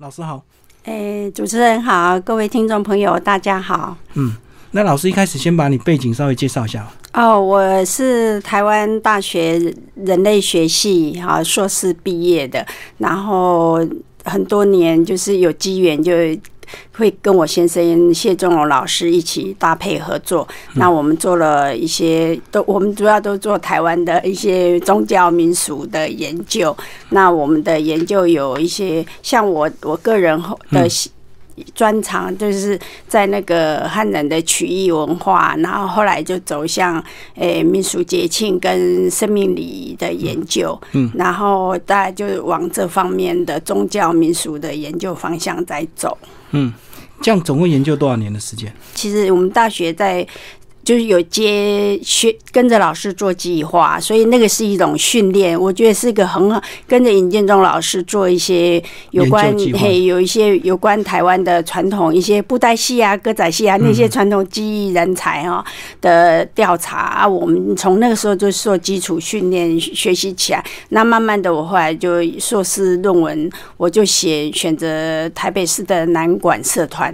[0.00, 0.42] 老师好，
[0.82, 3.96] 哎，主持人好，各位听众朋友，大家好。
[4.14, 4.34] 嗯，
[4.72, 6.84] 那老师一开始先把你背景稍微介绍一下。
[7.12, 12.66] 哦，我是台湾大学人类学系哈硕士毕业的，
[12.98, 13.78] 然后
[14.24, 16.12] 很多年就是有机缘就。
[16.96, 26.76] 会跟我先生谢仲荣老师一起搭配合作，那我们做了一些，都我们主要都做台湾的一些宗教民俗的研究。
[27.10, 30.88] 那我们的研究有一些，像我我个人的。
[31.74, 37.02] 专长就是在那个汉人的曲艺文化，然后后来就走向
[37.34, 46.16] 诶民俗节庆跟生命礼仪的研究，嗯，然后大家就往这方面的宗教民俗的研究方向在走，
[46.50, 46.72] 嗯，
[47.20, 48.72] 这样总共研究多少年的时间？
[48.94, 50.26] 其实我们大学在。
[50.84, 56.62] 就是有接学跟着老师做计划，所以那个是一种训练，我觉得是一个很好。
[56.86, 65.64] 跟着尹建中老师做一些有关嘿，有一些有关台湾的传统一些布袋戏啊、歌仔戏啊那些传统技艺人才啊
[66.00, 70.64] 的调查啊，我们从那个时候就做基础训练学习起来。
[70.90, 77.12] 那慢慢的，我后来就硕士论文，我就写选择台北市的南管社团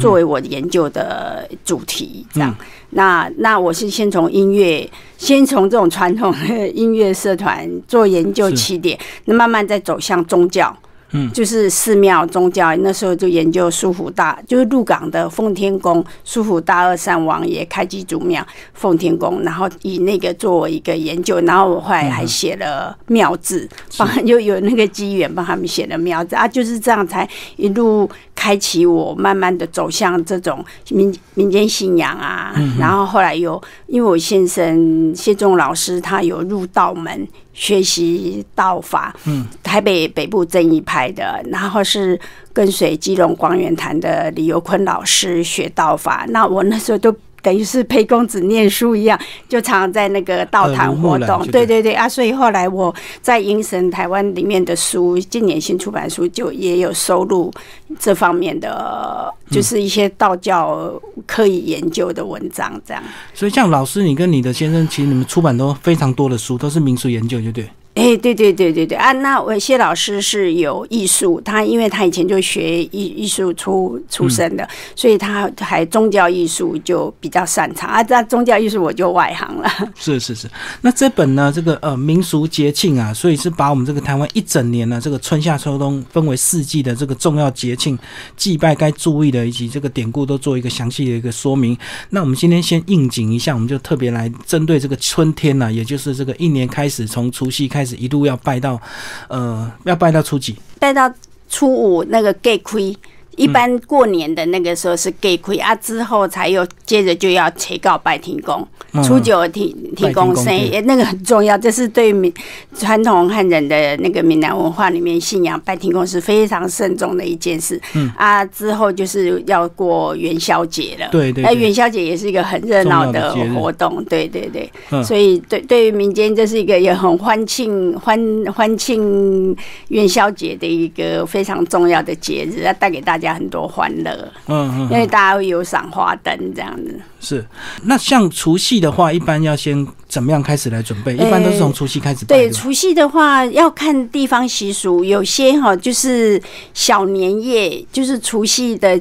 [0.00, 2.56] 作为我研究的主题，这样。
[2.90, 10.76] 那那我是先从音乐，先从这种传统的音乐社团做研究起点，那慢慢再走向宗教。
[11.12, 26.36] 嗯，就是寺庙宗教，那时候就研究苏府大，就是鹿港的奉天宫，苏府大二善王爷开基祖庙奉天宫，然后以那个作为一个研究，然后我后来还写了庙字，帮就有那个机缘帮他们写了庙字。
[26.36, 37.26] 啊，就是这样才一路开启我慢慢的走向这种民民间信仰啊，然后后来又因为我先生谢仲老师他有入道门。
[37.60, 42.18] 学习道法，嗯，台北北部正义派的，然后是
[42.54, 46.24] 跟随基隆光源坛的李游坤老师学道法。
[46.30, 47.14] 那我那时候都。
[47.42, 51.46] 等于是陪公子念书一样，就常常在那个道坛活动。
[51.48, 57.52] 对对对啊，所以后来我在英神台湾里面的书，今年新出版书就也有收录
[57.98, 60.92] 这方面的，就是一些道教
[61.26, 63.02] 可以研究的文章这样。
[63.34, 67.68] 所以像老师，你跟你的先生，其实你们出版都非常多的书，都是民俗研究，就对。
[68.00, 69.12] 哎，对对对对对啊！
[69.12, 74.66] 那我谢老师是有艺术，他因为他以前就学艺艺术出出身的，
[74.96, 78.00] 所以他还宗教艺术就比较擅长啊。
[78.08, 79.68] 那宗教艺术我就外行了。
[79.98, 80.48] 是是是，
[80.82, 87.98] 那这本呢，这个呃民俗节庆啊，所以是把我们这个台湾一整年呢，这个春夏秋冬分为四季的这个重要节庆
[88.36, 91.76] 祭拜该注意的以及这个典故都做一个详细的一个说明。
[92.10, 97.80] 那我们今天先应景一下，我们就特别来针对这个春天呢，也就是这个一年开始从除夕开。
[97.80, 98.80] 开一度要拜到，
[99.28, 100.56] 呃，要拜到初几？
[100.78, 101.12] 拜到
[101.48, 102.96] 初五那个 gay 亏。
[103.40, 108.66] 一般过年的那个时候是给亏啊，之后才有接着就要切告拜天公，
[109.02, 112.30] 初九提提公生意，那个很重要，这是对闽
[112.76, 117.80] 传统汉人的那个闽南文化里面信仰拜天公是非常慎重的一件事。
[117.94, 118.12] 嗯。
[118.14, 124.70] 啊，之后就是要过元宵节了，对对，那，元宵节也是一个很热闹的活动，对对对，
[125.02, 128.20] 所以对对于民间这是一个也很欢庆欢
[128.54, 129.56] 欢庆
[129.88, 133.29] 元宵节的一个非常重要的节日，要带给大家。
[133.34, 137.00] 很多欢乐，嗯嗯，因为大家会有赏花灯这样子。
[137.20, 137.44] 是，
[137.84, 141.14] 那像除夕的话，一般要先怎么样开始来准备？
[141.14, 142.24] 一般都是从除夕开始。
[142.24, 146.42] 对，除夕的话要看地方习俗，有些哈就是
[146.72, 149.00] 小年夜，就是除夕的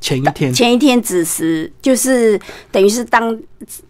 [0.00, 2.40] 前一天，前一天子时，就是
[2.72, 3.38] 等于是当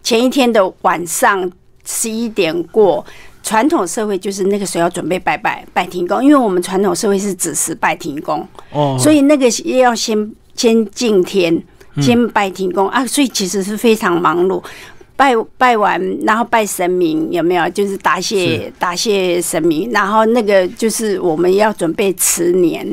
[0.03, 1.49] 前一天的晚上
[1.85, 3.05] 十一点过。
[3.43, 11.61] 传统社会就是那个时候要准备拜拜拜天公，因为我们传统社会是子时拜天公，哦，所以那个要先先敬天，
[12.01, 14.63] 先拜天公啊，所以其实是非常忙碌。
[15.15, 17.69] 拜拜完，然后拜神明有没有？
[17.69, 22.87] 就是答谢答谢神明，然后那个就是我们要准备辞年。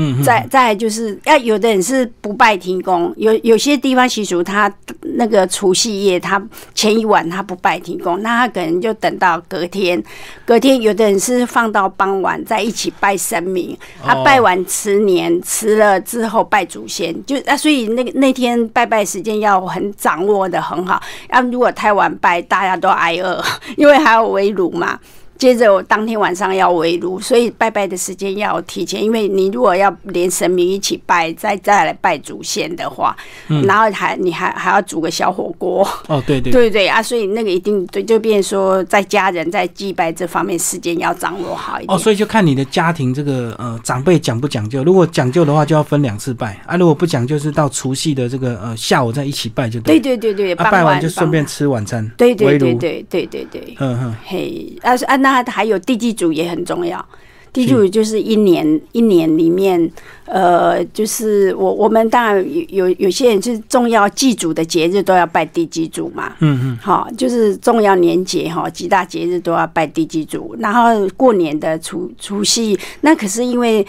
[0.00, 4.72] 嗯，再再就是要有的人是不拜天公，有有些地方习俗，他
[5.16, 6.40] 那个除夕夜，他
[6.72, 10.00] 前一晚他不拜天公，那他可能就等到隔天，
[10.46, 23.44] 隔天有的人是放到傍晚在一起拜神明，他拜完辞年辞了之后拜祖先，就啊，所以那个那天拜拜时间要很掌握的很好，要如果太晚拜，大家都挨饿，
[23.76, 24.96] 因为还有围炉嘛。
[25.38, 33.16] 接着我当天晚上要围炉，所以拜拜的时间要提前，因为你如果要连神明一起拜，再再来拜祖先的话，
[33.64, 35.88] 然后还你还还要煮个小火锅。
[36.08, 41.96] 哦，对对对对啊，所以那个一定对，就变说在家人在祭拜这方面时间要掌握好一点。
[41.96, 50.00] 哦，所以就看你的家庭这个呃长辈讲不讲究，如果讲究的话，就要分两次拜啊；如果不讲究，是到除夕的这个呃下午再一起拜就对。
[50.00, 52.04] 对对对对，拜完就顺便吃晚餐。
[52.16, 57.04] 对对对对对对对，嗯嗯，嘿，啊啊，那还有地基组也很重要。
[57.50, 59.90] 地基组就是一年一年里面，
[60.26, 62.36] 呃，就是我我们当然
[62.68, 73.84] 有有有些人是重要祭祖的节日都要拜地基组嘛，嗯嗯，好，就是重要年节哈，几大节日都要拜地基组，然后过年的除除夕，那可是因为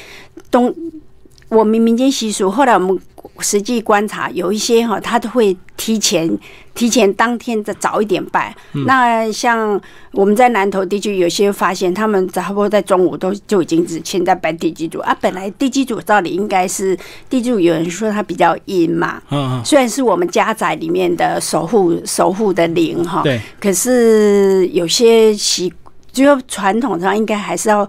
[0.50, 0.74] 东
[1.50, 2.98] 我们民间习俗，后来我们
[3.40, 6.30] 实际观察，有一些哈，他都会提前
[6.74, 8.56] 提前当天的早一点拜。
[8.86, 9.80] 那像
[10.12, 15.16] 我们在南投地区，有些发现他们差不多在中午都就已经之前在拜地基主啊。
[15.22, 16.98] 本来地基主照理应该是
[17.30, 25.74] 地基主，有人说他比较阴嘛，嗯嗯，虽然是我们家宅里面的守护守护的灵哈，对，可是有些习
[26.12, 27.88] 就传统上应该还是要。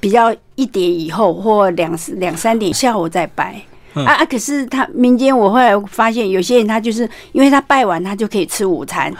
[0.00, 3.60] 比较一点以后或两两三点下午再拜
[3.94, 4.24] 啊啊！
[4.24, 9.12] 可是他民间我后来发现，有些人他就是因为他拜完他就可以吃午餐，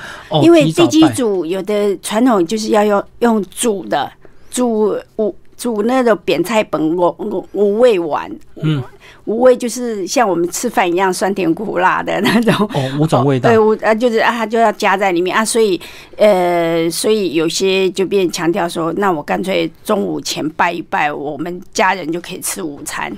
[0.43, 4.11] 因为地基主有的传统就是要用用煮的
[4.51, 8.31] 煮五煮那种扁菜本五五五味丸，
[8.63, 8.83] 嗯。
[9.27, 15.81] 五味就是像我们吃饭一样酸甜苦辣的那种哦，五种味道对，五啊就是啊，它就要加在里面啊，所以
[16.17, 23.13] 呃，所以有些就变强调说，那我干脆中午前拜一拜，我们家人就可以吃午餐。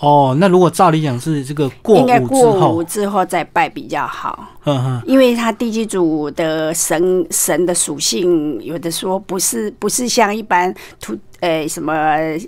[0.00, 4.46] 哦，那如果照理讲是这个过应该过午之后再拜比较好。
[4.64, 11.94] 嗯哼，因为他地基主的神神的属性，有的说不是不是像一般土呃什么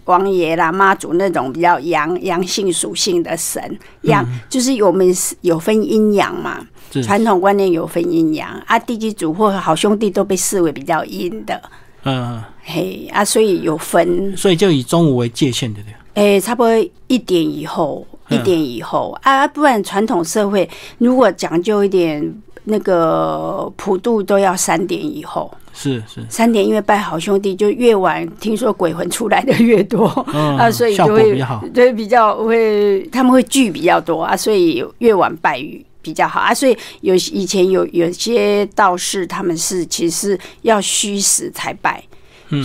[0.05, 5.07] 王爷啦妈祖那种比较阳阳性属性的神，阳就是我们
[5.43, 6.67] 有分阴阳嘛，
[7.05, 11.61] 传统观念有分阴阳啊，地基主或好兄弟都被视为比较阴的。
[12.05, 15.95] 嗯，嘿啊，所以有分，所以就以中午为界限的对。
[16.15, 22.35] 诶，差不多一点以后，一点以后啊，不然传统社会如果讲究一点，
[22.65, 25.53] 那个普渡都要三点以后。
[25.73, 30.07] 是是，三点因为拜好兄弟，就越晚听说鬼魂出来的越多
[30.59, 31.41] 啊，所以就会
[31.73, 35.65] 对比较会他们会聚比较多啊，所以越晚拜
[36.03, 36.53] 比较好啊。
[36.53, 42.03] 所以有以前有有些道士他们是其实要虚实才拜。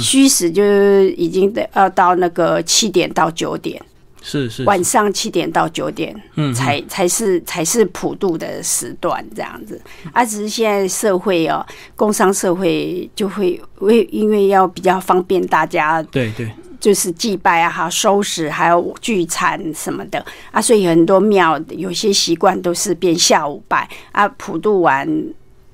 [0.01, 3.79] 虚时就是已经得要到那个七点到九点，
[4.27, 9.79] 是是晚上七点到九点，嗯，才才是才是普渡的时段这样子。
[10.11, 11.63] 啊，只是现在社会哦，
[11.95, 16.49] 工商社会就会为因为要比较方便大家，对对，
[16.79, 25.07] 就是祭拜啊，还有收拾，还有聚餐什么的啊，所以很多庙有些习惯都是变下午拜啊，普渡完。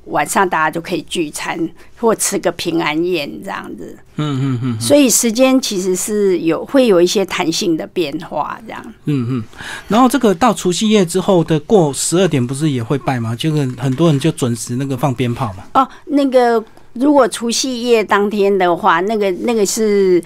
[0.05, 9.43] 晚上大家就可以聚餐或吃个平安宴这样子，嗯嗯嗯，所以时间其实是有会有一些弹性的变化这样，嗯嗯，
[9.87, 13.35] 然后这个到除夕夜之后的过十二点不是也会拜吗？
[13.35, 15.63] 就是很多人就准时那个放鞭炮嘛。
[15.75, 16.63] 哦，那个
[16.93, 20.21] 如果除夕夜当天的话，那个那个是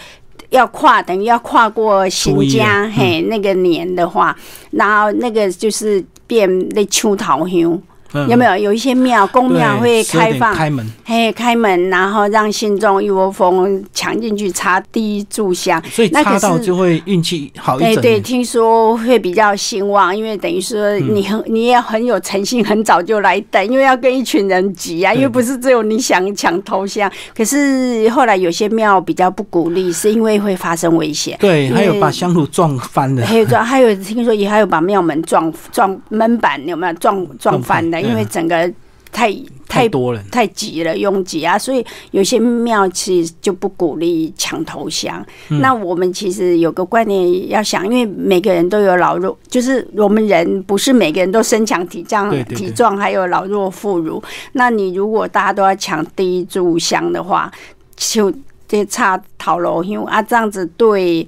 [0.51, 4.35] 要跨，等于要跨过新家嘿那个年的话，
[4.71, 7.81] 然后那个就是变那秋桃香。
[8.29, 17.95] 有没有有一些庙公庙会开放开门，嘿，开门，然后让信众一窝蜂抢进去插第一炷香，所以插到就会运气好一点。
[17.95, 27.11] 对对，听说会比较兴旺，因为等于说你很你也很有诚信，很早就来等，因为要跟一群人挤啊，因为不是只有你想抢头香。
[27.35, 31.37] 可是后来有些庙比较不鼓励，是因为会发生危险。
[31.39, 38.04] 对，还有把香炉撞翻的，还有撞，还有听说也还有把庙门撞撞门板有没有撞撞翻的？
[38.05, 38.71] 因为整个
[39.11, 39.33] 太
[39.67, 45.25] 太多了，太挤了，拥挤啊，所以有些庙其实就不鼓励抢头香。
[45.47, 54.21] 那我们其实有个观念要想，因为每个人都有老弱，就是我们人不是每个人都身强体壮，体壮还有老弱妇孺。
[54.53, 57.51] 那你如果大家都要抢第一炷香的话，
[57.95, 58.31] 就
[58.67, 61.27] 这差讨楼因为啊，这样子对。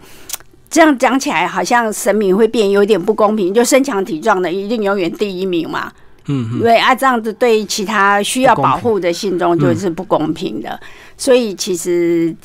[0.69, 5.89] 这样讲起来，好像神明会变有点不公平，就身强体壮的一定永远第一名嘛。
[6.27, 10.79] 嗯，因为啊，这样子对其他需要保护的信众就是不公平的。
[11.17, 12.35] 所以其实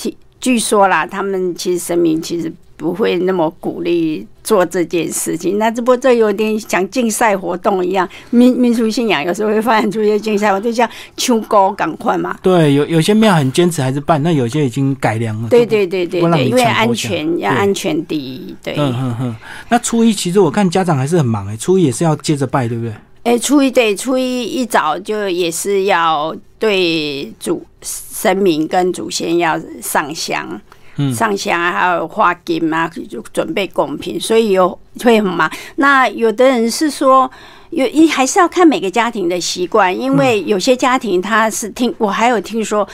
[0.41, 5.57] 据说啦，他们其实神明其实不会那么鼓励做这件事情。
[5.57, 12.37] 那这不这有点像竞赛活动一样，民民俗信仰有时候会发展出一些竞赛活动，就像秋高赶快嘛。
[12.43, 15.49] 对，有有些庙很坚持还是办，那有些已经改良了。
[15.49, 18.53] 对对对对对，因为安全要安全第一。
[18.63, 19.37] 对，嗯嗯嗯。
[19.69, 22.93] 那初一其实我看家长还是很忙哎，初一也是要接着拜，对不对？
[23.25, 30.61] 哎，初一对，初一一早就也是要对祖神明跟祖先要上香，
[30.97, 35.51] 嗯，上香还有花金啊，就准备贡品，所以有会很忙。
[35.77, 37.31] 那有的人是说，
[37.71, 42.87] 有一还是要看每个家庭的习惯，因为有些家庭他是听我还有听说，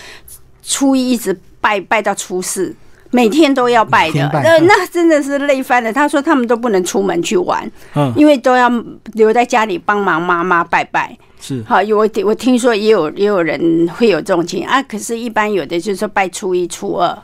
[0.63, 2.75] 初一一直拜拜到初四。
[3.11, 5.93] 每天都要拜的，那，那真的是累翻了。
[5.93, 8.69] 他说他们都不能出门去玩，嗯，因为都要
[9.15, 11.17] 留在家里帮忙妈妈拜拜。
[11.41, 14.83] 是，好，我我听说也有也有人会有这种情啊。
[14.83, 17.17] 可是，一般有的就是说拜初一、初二，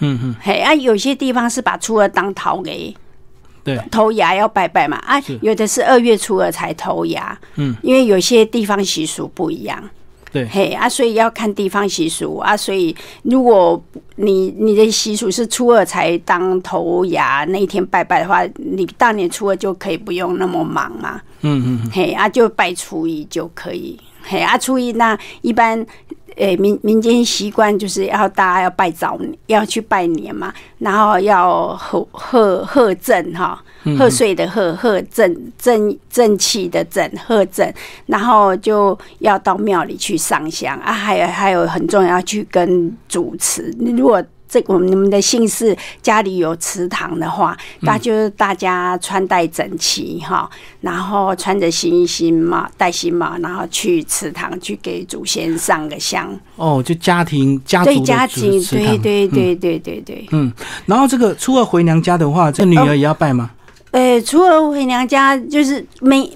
[0.00, 2.94] 嗯嗯，嘿啊，有些地方是把初二当头给，
[3.64, 4.98] 对，头牙要拜拜嘛。
[4.98, 9.82] 啊，有的是二月初二才头牙，嗯，因为有些地方习俗不一样。
[10.32, 13.82] 对，嘿啊，所以要看地方习俗啊，所以如果
[14.16, 21.20] 你你的习俗是初二才当头牙那一天拜拜的话，你大年初二就可以不用那么忙嘛。
[21.42, 23.98] 嗯嗯，嘿啊，就拜初一就可以。
[24.22, 25.86] 嘿啊，初一那一般。
[26.36, 33.62] 诶，民民间习惯就是要大家要拜早，要去拜年嘛，然后要贺贺贺正哈，
[33.98, 37.72] 贺岁的贺贺正正正气的正贺正，
[38.06, 44.22] 然后就要到庙里去上香啊，还有还有很重要要去跟主持，如果。
[44.52, 50.46] 这我们你们的姓氏家里有祠堂的话，那就是大家穿戴整齐哈，
[50.82, 56.38] 然后穿着新衣新帽，戴新帽，然后去祠堂去给祖先上个香。
[56.56, 60.28] 哦，就家庭家族家庭，对对对对对对。
[60.32, 60.52] 嗯，
[60.84, 63.50] 然后这个初二回娘家的话，这女儿也要拜吗？
[63.92, 66.30] 呃，初二回娘家就是没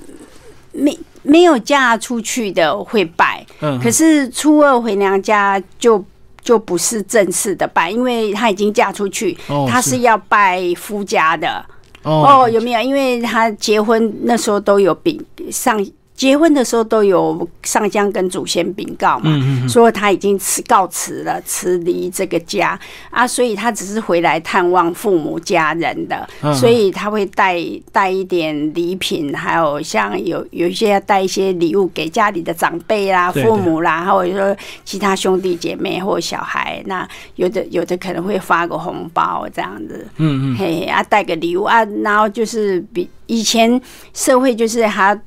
[0.72, 6.02] 没没有嫁出去的会拜，嗯，可是初二回娘家就。
[6.46, 9.36] 就不是正式的拜，因为她已经嫁出去，
[9.68, 11.66] 她是要拜夫家的。
[12.04, 12.80] 哦，有没有？
[12.80, 15.84] 因为她结婚那时候都有饼上。
[16.16, 19.30] 结婚的时候都有上香跟祖先禀告嘛，
[19.68, 22.78] 说他已经辞告辞了，辞离这个家。
[23.10, 27.60] 啊，所以他只是回来探望父母家人的，所以他会带
[27.92, 43.80] 带一点礼品，还有像有有一些要带一些礼物给家里的长辈啦、父母啦，或者说其他兄弟姐妹或小孩，那有的有的可能会发个红包这样子，嗯嗯，嘿啊带个礼物啊，然后就是比以前
[44.14, 45.18] 社会就是还。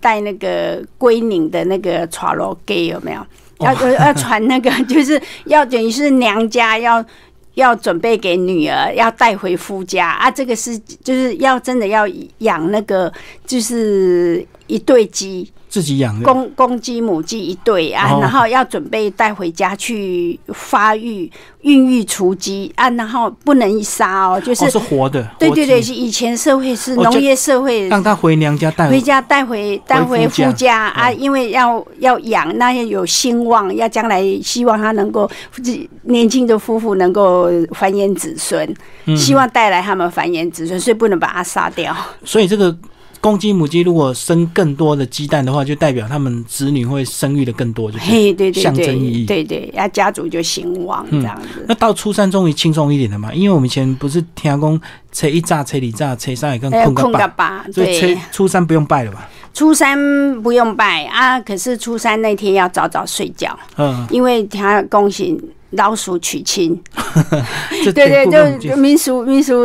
[0.00, 3.26] 带那个归宁的那个茶楼给有没有？
[3.60, 7.04] 要要传那个， 就是要等于是娘家要
[7.56, 10.30] 要准备给女儿，要带回夫家啊。
[10.30, 13.12] 这个是就是要真的要养那个，
[13.44, 15.50] 就是一对鸡。
[15.70, 25.24] 自己养公公鸡母鸡一对啊，然后要准备带回家去发育、孕育雏鸡啊，然后不能杀哦，就是是活的。
[25.38, 35.30] 对对对，是以前社会是农业社会，让他回娘家带回家带回带回夫家啊，因为要要养，那要有兴旺，要将来希望他能够
[36.02, 38.74] 年轻的夫妇能够繁衍子孙，
[39.16, 41.96] 希望带来他们繁衍子孙，所以不能把它杀掉。
[42.24, 42.76] 所以这个。
[43.20, 49.26] 公鸡母鸡如果生更多的鸡蛋的话，就代表他们子女会生育的更多，就是象征意义。
[49.26, 51.64] 对对，要家族就兴旺这样子。
[51.68, 53.32] 那到初三终于轻松一点了嘛？
[53.34, 54.80] 因为我们以前不是听讲，
[55.12, 59.28] 车一炸、车里炸、车上也跟困个吧，所以初初三不用拜了吧？
[59.52, 59.98] 初三
[60.42, 65.38] 不用拜啊，可是初三那天要早早睡觉，嗯，因为他恭喜。
[65.70, 66.76] 老鼠娶亲，
[67.94, 69.64] 对对，就民俗民俗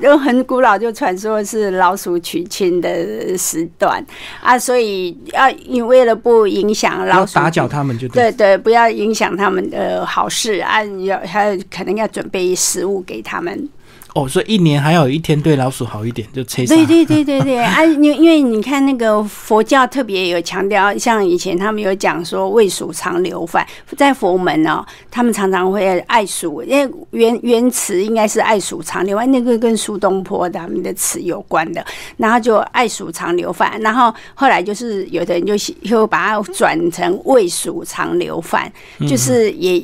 [0.00, 4.04] 就很古老，就传说是老鼠娶亲的时段。
[4.40, 13.68] 啊，所以要你为了不影响老鼠打搅他们就对对，不要影响他们的好事啊，要还有可能要准备食物给他们。
[14.14, 17.82] 哦，所以一年还有一天对老鼠好一点，就催对对对对对 啊！
[17.82, 31.82] 因因为你看那个佛教特别有强调，像以前他们有讲说“为鼠常留饭”，在佛门哦，他们常常会爱鼠，因为原原词应该是“爱鼠常留饭”，那个跟苏东坡他们的词有关的，
[32.18, 38.70] 然后就“爱鼠常留饭”，然后后来就是有的人就又把它转成“为鼠常留饭”，
[39.08, 39.82] 就是也。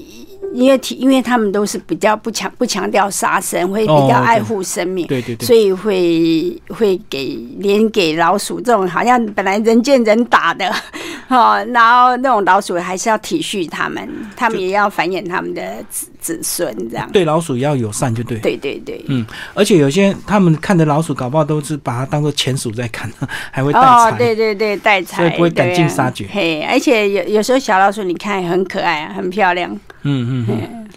[0.55, 10.73] 因为因为他们都是比较不强不强调杀生，会比较爱护生命，对对对，所以会会给连给老鼠这种好像本来人见人打的，
[11.28, 17.08] 哦，然后那种老鼠还是要体恤他们，他们也要繁衍他们的子子孙这样。
[17.12, 18.38] 对老鼠要友善，就对。
[18.38, 23.10] 对对对，嗯，而且有些他们看的老鼠，搞不好都是把它当做钱鼠在看，
[23.50, 24.18] 还会带哦，财。
[24.18, 29.70] 对对对，带财，所以不会赶尽杀绝嘿，而且有有时候小老鼠你看很可爱啊，很漂亮。
[30.02, 30.88] 嗯嗯嗯。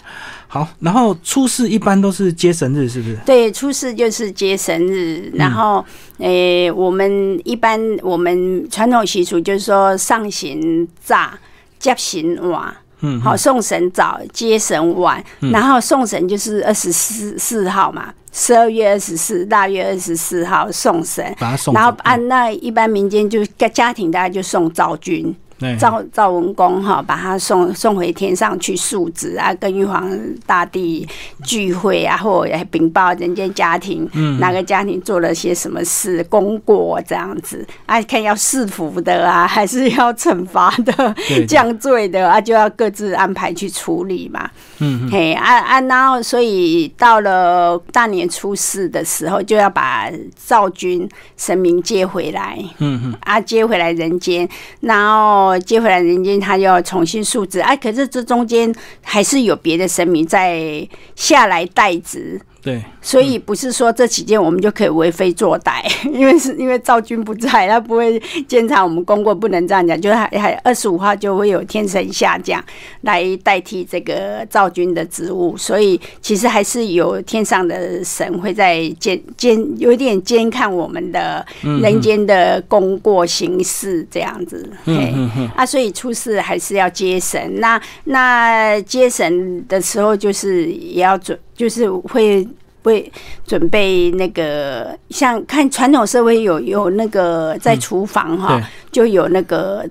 [0.47, 3.17] 好，然后初四一般都是接神日，是不是？
[3.25, 5.85] 对，初四就是接神日，然后，
[6.17, 11.39] 诶、我们一般我们传统习俗就是说上行炸，
[11.79, 12.75] 接行晚。
[13.01, 21.73] 嗯，好，送神早，接神晚，然后送神就是二十四四号嘛，十二月二十四，大月二十四号送神，送。
[21.73, 30.09] 然后按那一般民间就家庭大概就送昭君，对赵赵文公哈，把他送送回天上去述职啊，跟玉皇
[30.45, 31.07] 大帝
[31.43, 34.39] 聚会啊，或者禀报人间家庭，嗯。
[34.39, 37.65] 哪个家庭做了些什么事，功过这样子。
[37.85, 41.15] 啊，看要赐福的啊，还是要惩罚的
[41.47, 44.49] 降罪的啊，就要各自安排去处理嘛。
[44.79, 45.11] 嗯嗯。
[45.11, 50.09] 嘿，啊啊，然后所以到了大年初四的时候，就要把
[50.47, 52.57] 赵君神明接回来。
[52.79, 54.47] 嗯嗯，啊，接回来人间，
[54.79, 57.59] 然后接回来人间，他要重新述职。
[57.59, 69.99] 啊，可是这中间还是有别的神明在下来代职，对，所以不是说这期间我们就可以为非作歹， 因为是因为赵军不在，他不会监察我们功过，不能这样讲。
[69.99, 72.63] 就是还还二十五号就会有天神下降
[73.01, 81.43] 来代替这个赵军的职务，所以其实还是有天上的神会在监监有一点监看我们的
[81.81, 84.71] 人间的功过行事这样子。
[84.85, 87.59] 嗯嗯嗯啊，所以出事还是要接神。
[87.59, 92.47] 那那接神的时候，就是也要准，就是会
[92.83, 93.11] 会
[93.45, 98.65] 准备那个，像看传统社会有有那个在厨房哈、对。
[98.91, 99.87] 就有那个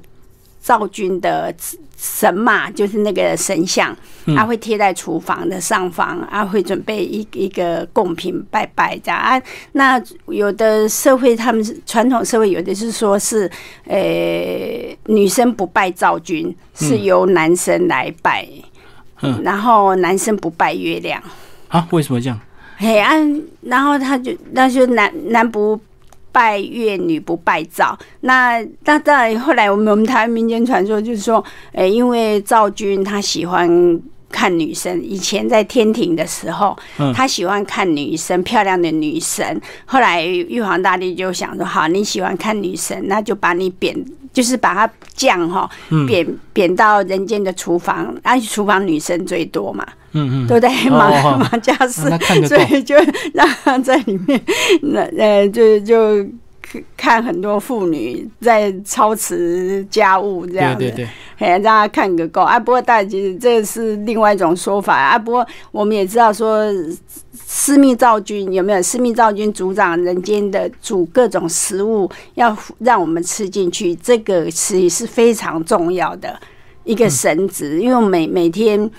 [0.60, 1.54] 灶君的
[1.96, 3.96] 神马，就是那个神像，
[4.36, 9.18] 啊会贴在厨房的上方，啊，会准备一一个贡品拜拜这样。
[9.18, 9.40] 啊。
[9.72, 13.50] 那有的社会，他们是传统社会，有的是说是，
[13.86, 13.98] 呃，
[15.06, 18.46] 女生不拜灶君，是由男生来拜，
[19.22, 19.40] 嗯。
[19.42, 21.22] 然后男生不拜月亮。
[21.70, 22.38] 啊，为什么这样？
[22.76, 23.14] 嘿，啊、
[23.62, 25.80] 然后他就那就男男不
[26.30, 27.98] 拜月，女不拜灶。
[28.20, 34.00] 那那当然，后来我们我们台湾民间传说就是说，呃，因为赵君他喜欢。
[34.32, 39.60] 看女生，以前在天庭的时候，嗯他喜欢看女生，漂亮的女生。
[39.86, 43.92] 后来玉皇大帝就想说，好，你喜欢看女生，那就把你贬，
[44.32, 46.06] 就是把它酱哈，嗯。
[46.06, 50.70] 贬贬到人间的厨房，而且厨房女生最多嘛，嗯嗯，对不对？
[50.88, 51.36] 哦马哦。
[51.38, 52.02] 马家事
[52.46, 52.94] 所以就
[53.34, 54.40] 让他在里面，
[54.82, 56.24] 那呃，就就
[56.96, 62.58] 看很多妇女在操持家务这样子，对对对，嘿，让他看个够啊。
[62.58, 65.18] 不过，大其实这是另外一种说法啊。
[65.18, 66.66] 不过，我们也知道说，
[67.32, 68.82] 私密灶君有没有？
[68.82, 76.38] 私密灶君主掌人间的煮各种食物，要让我们吃进去，这个是是非常重要的
[76.84, 78.90] 一个神职，因为每每天。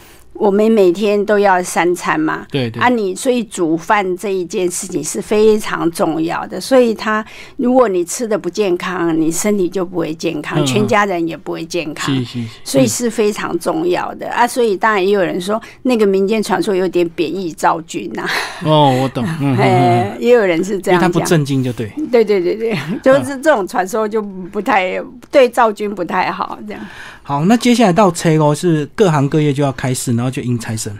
[0.41, 6.59] 我们每天都要三餐嘛，对对啊你，所以煮饭这一件事情是非常重要的。
[6.59, 7.23] 所以他，
[7.57, 12.15] 如果你吃的不健康，你身体就不会健康，嗯全家人也不会健康。
[12.15, 14.47] 是是是，所以是非常重要的啊！
[14.47, 18.27] 所以当然也有人说，那个民间传说有点贬义赵君呐、
[18.65, 19.23] 哦，我懂，
[19.59, 21.23] 哎，也有人是这样讲他不。
[21.27, 21.91] 正经就对。
[22.11, 24.99] 对对对对，就是这种传说就不太
[25.29, 26.81] 对赵君不太好，这样。
[27.23, 30.95] 好，那接下来到车哦，是各行各业就要开始，然后就迎财神。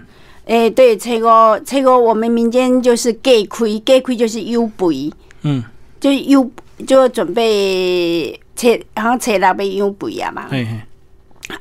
[0.45, 5.11] 哎，对，这个这个我们民间就是给亏，给亏就是优肥，
[5.43, 5.63] 嗯，
[5.99, 6.49] 就优
[6.85, 10.47] 就准备车，好像车那边优肥啊嘛。
[10.49, 10.79] 嘿嘿，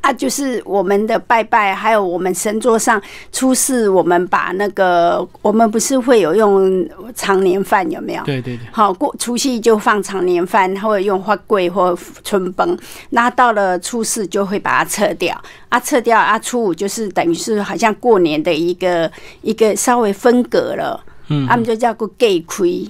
[0.00, 3.00] 啊，就是我们的拜拜，还有我们神桌上
[3.33, 8.22] 初四，我们把那个我们不是会有用常年饭有没有？
[8.24, 12.76] 对对对，好，过除夕就放常年饭，或者用花桂或春崩。
[13.11, 19.11] 那到了初四就会把它撤掉，啊，撤掉啊，初五就是等于是好像过年的一个
[19.42, 22.88] 一个稍微分隔了，嗯他们就叫做 gay 亏。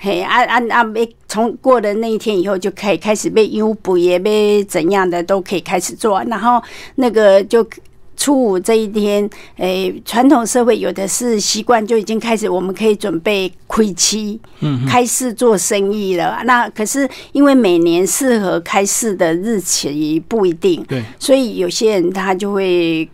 [0.00, 0.84] 嘿，啊啊啊！
[0.84, 6.22] 被从过了那一天以后，就可以开始被优补，也被怎样的都可以开始做。
[6.24, 6.62] 然后
[6.94, 7.68] 那个就
[8.16, 16.42] 初五这一天，诶、传统社会有的是习惯就已经开始，我们可以准备亏期，嗯开市做生意了。
[16.44, 23.08] 那可是因为每年适合开市的日期不一定，对，所以有些人他就会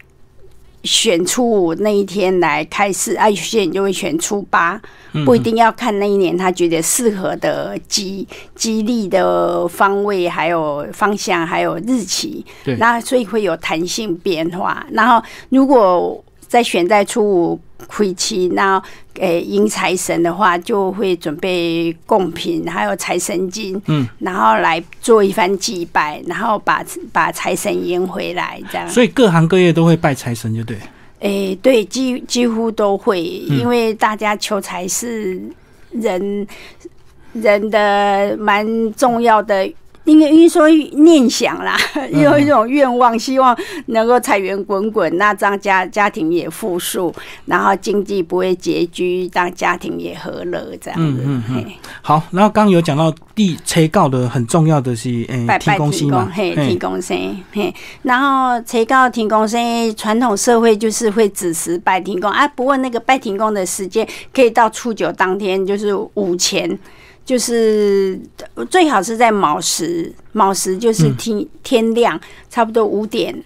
[0.85, 4.81] 选初五那一天来开市，啊，有些人就会选初八，
[5.13, 12.45] 嗯不一定要看那一年他觉得适合的吉吉利的方位，还有方向，还有日期。
[12.65, 14.87] 对那所以会有弹性变化。
[14.93, 16.24] 然后如果
[16.55, 18.81] 在选在初五亏期，那
[19.15, 28.89] 诶迎财神的话，就会准备贡品，还有财神金，嗯，然后来做一番祭拜，然后把把财神迎回来，这样。
[28.89, 30.79] 所以各行各业都会拜财神，就对。
[31.19, 35.43] 诶，对，几几乎都会，因为大家求财是
[35.91, 36.47] 人
[37.33, 38.65] 人的蛮
[38.95, 39.69] 重要的。
[40.05, 41.77] 应该应该说念想啦，
[42.11, 47.15] 有一种愿望，希望能够财源滚滚，那这样家家庭也富庶，
[47.47, 51.23] 然后经济不会拮据，让家庭也和乐，这样子。
[51.25, 51.73] 嗯嗯嗯。
[52.03, 57.17] 好，然后刚刚有讲到地催告的很重要的是，诶，拜拜提供嘛，嘿，提供生，
[57.53, 66.79] 嘿，然后催告提供生，传统社会就是会子时拜停工啊，不过那个拜停工的时间可以到初九当天，就是午前。
[67.25, 68.21] 就是
[68.71, 73.43] 最好是在卯时，卯时就是天天亮，差不多五点，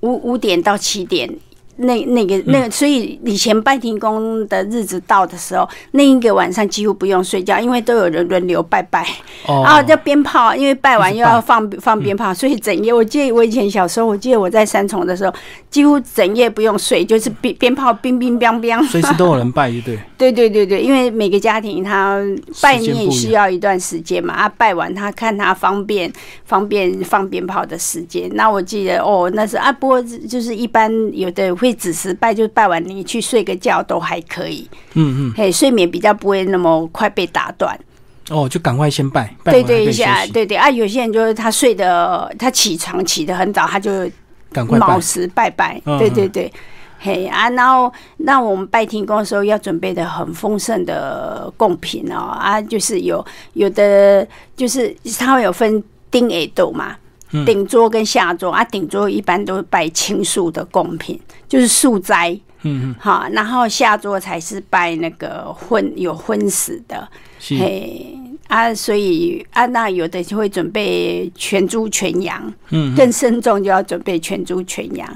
[0.00, 1.32] 五五点到七点。
[1.76, 9.06] 那那个那个，所以以前拜天公的日子到的时候，那一个晚上几乎不用睡觉，因为都有人轮流拜拜，
[9.46, 12.92] 然后叫鞭炮，因为拜完又要放放鞭炮，所以整夜。
[12.92, 15.34] 我记得我以前小时候，我记得我在三重的时候，
[15.68, 22.18] 几乎整夜不用睡，就是鞭鞭炮乒乒乓乓，随时都有人拜一， 对对对对对，因为每个家庭他
[22.62, 26.10] 拜念需要一段时间嘛，啊，拜完他看他方便
[26.46, 28.30] 方便放鞭炮的时间。
[28.32, 31.65] 那我记得哦，那是啊，不过就是一般有的会。
[31.66, 34.68] 会子时拜就拜完，你去睡个觉都还可以。
[34.94, 37.78] 嗯嗯，嘿，睡眠比较不会那么快被打断。
[38.28, 40.68] 哦，就赶快先拜，对对一下，对对啊。
[40.68, 44.10] 有些人就是他睡的，他起床起的很早，他就
[44.52, 45.80] 赶快卯时拜拜。
[45.98, 46.52] 对对对，
[46.98, 54.26] 嘿啊，然后那我们拜天公的时候要准备的很丰盛的贡品哦啊，就是有有的
[54.56, 56.96] 就是他会有分丁耳豆嘛。
[57.44, 62.30] 顶桌跟下桌啊，顶桌一般都是拜青树的贡品，就是树栽，
[62.62, 67.08] 嗯嗯，好，然后下桌才是拜那个荤有荤食的，
[67.40, 68.16] 嘿
[68.48, 75.08] 啊，所以啊，那有的就会准备全猪全羊，嗯，更慎重就要准备全猪全羊，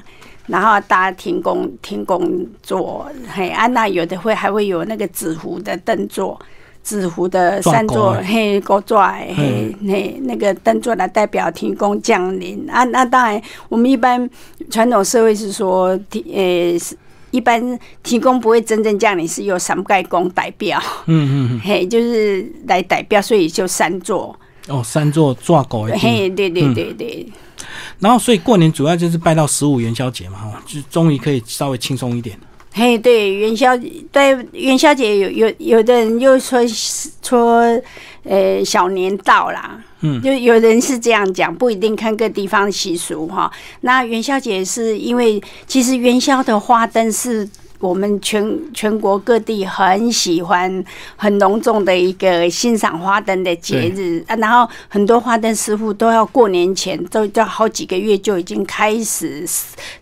[0.47, 6.41] 然后大家停工停工做，嘿啊，那有的会还会有那个纸糊的灯座。
[6.83, 9.75] 纸糊的三座嘿高拽嘿。
[9.87, 12.69] 嘿那个灯座来代表天公降临。
[12.71, 14.29] 啊，那当然我们一般
[14.71, 16.97] 传统社会是说天呃
[17.31, 24.35] 一般天公不会真正降临，是由三盖公代表，嗯嗯嘿就是来代表，所以就三座。
[24.69, 27.27] 哦三座抓狗嘿对对对对，
[27.99, 32.39] 然后所以过年主要就是拜到十五元宵节嘛哈，就终于可以稍微轻松一点。
[32.73, 33.77] 嘿，对元宵，
[34.13, 36.61] 对元宵节有有有的人又说
[37.23, 37.81] 说，
[38.25, 43.51] 呃，小年到啦，嗯，就有人是这样讲，不一定看各地方习俗哈。
[43.81, 47.49] 那元宵节是因为其实元宵的花灯是。
[47.81, 50.85] 我们全全国各地很喜欢
[51.17, 59.47] 很隆重的一个欣赏花灯的节日啊，然后很多花灯师傅都要过年前都要好几个月就已经开始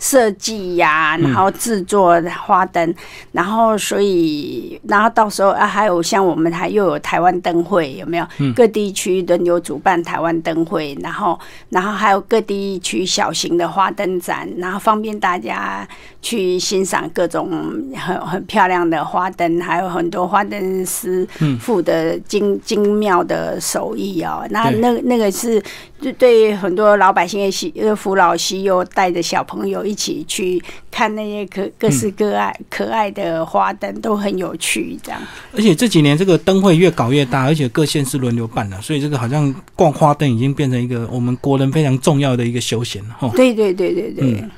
[0.01, 2.93] 设计呀，然后制作花灯，
[3.31, 8.27] 然后所以然后到时候啊，还有像我们还又有台湾灯会有没有？
[8.57, 11.39] 各地区轮流主办台湾灯会，然后
[11.69, 15.87] 然后还有各地区小型的花灯展，然后方便大家
[16.21, 17.68] 去欣赏各种。
[17.97, 21.27] 很很漂亮的花灯，还有很多花灯师
[21.61, 24.47] 傅的精精妙的手艺哦。
[24.51, 25.63] 那那那个是
[26.01, 34.99] 就对很多老百姓也喜，呃，扶老西幼带着小朋友一起去看那些可各式各爱可爱的花灯，都很有趣。
[35.03, 35.21] 这样，
[35.55, 43.17] 而且这几年这个灯会越搞越大，而且各县市轮流办了，所以这个好像逛花灯已经变成一个我们国人非常重要的一个休闲了。
[43.19, 44.13] 哈，对对对对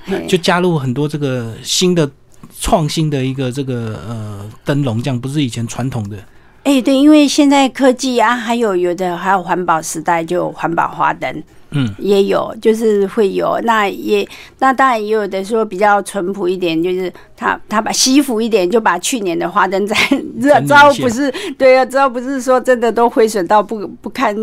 [0.06, 2.10] 对，就加入很多这个新的。
[2.58, 6.16] 创新的一个这个呃灯笼，这样不是以前传统的。
[6.64, 11.42] 哎，对，因为现在科技啊，还有有的还有环保时代，就环保花灯。
[11.72, 14.26] 嗯，也有，就是会有，那也
[14.58, 19.96] 那当然也有的说比较淳朴一点，就是他他把西服一点，就把去年的花灯在
[20.40, 24.34] 知道不是 对啊，只要不是说真的都毁损到不不堪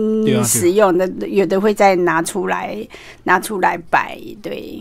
[0.44, 2.78] 使用的，有的会再拿出来
[3.24, 4.80] 拿出来摆，对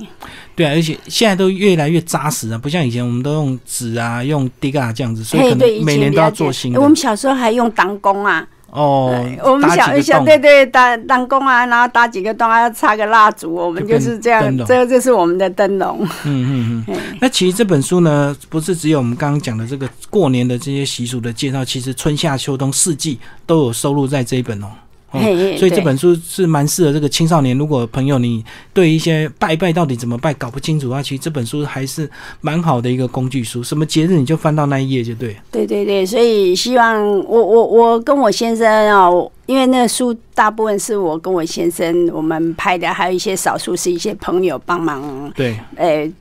[0.55, 6.81] 对啊，而且现在都越来越扎实啊，不像以前我们都用纸啊，用 d 嘎这样子，所以可能每年都要做新的。
[6.81, 8.47] 我们小时候还用当工啊。
[8.77, 9.11] 哦，
[9.43, 16.07] 我们想一想对对打当工啊，然后打几个洞，还要插个蜡烛，我们就是这样，这个就是我们的灯笼。
[16.25, 16.97] 嗯嗯嗯。
[17.19, 24.67] 那其实这本书呢，不是只有我们刚刚讲的这个过年的这些习俗的介绍，其实春夏秋冬四季都有收录在这一本哦。
[25.13, 25.21] 哦，
[25.57, 27.57] 所以这本书是蛮适合这个青少年。
[27.57, 33.63] 如果朋友你对一些拜拜到底怎么拜搞不清楚的话，其实这本书还是蛮好的一个工具书。
[33.63, 35.37] 什么节日你就翻到那一页就对。
[35.51, 39.09] 对对对，所以希望我我我跟我先生啊，
[39.47, 45.33] 因为那个书大部分是我跟我先生我们拍的，还有一些少数是一些朋友帮忙。
[45.35, 46.13] 对，诶。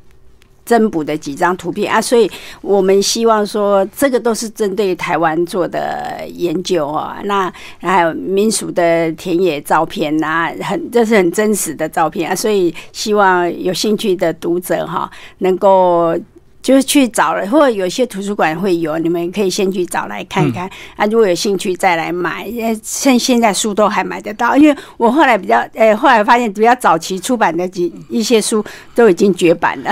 [0.65, 2.29] 增补的几张图片啊，所以
[2.61, 7.21] 我们希望说，这个都是针对台湾做的研究啊。
[7.25, 16.17] 那还有民俗的田野照片啊，很这是很真实的照片啊，所以希望有兴趣的读者哈，能够。
[16.65, 21.05] 就是去找了，或者有些图书馆会有，你们可以先去找来看看啊。
[21.05, 24.57] 如果有兴趣再来买，因为现现在书都还买得到。
[24.57, 29.91] 因为我后来比较，诶，后来发现比较早期出版的几一些书都已经绝版了。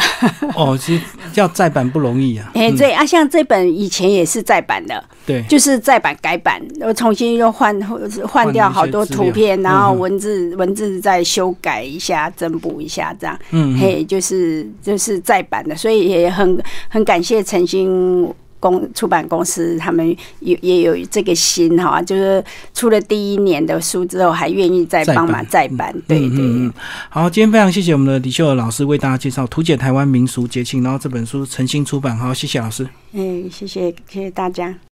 [0.56, 1.04] 哦，其实
[1.36, 2.50] 要再版不容易啊。
[2.56, 7.80] 哎，对啊，像这本以前也是再版的，对，就是再版改版，我重新又换
[8.28, 13.38] 换掉好多图片，然后文字文字再修改一下，增补一下这样。
[13.52, 16.54] 嗯，嘿，就是就是再版的，所以也很。
[16.90, 25.92] 很感谢诚心公出版公司，他们也也有这个心哈，就是出了第一年的书之后，还愿意再帮忙再版。
[26.08, 26.72] 对对对，
[27.10, 32.88] 好，今天非常谢谢我们的李秀儿老师为大家介绍图解台湾民俗节庆，然后这本书诚心出版，好，谢谢老师。
[33.14, 34.76] 哎，谢谢谢谢大家。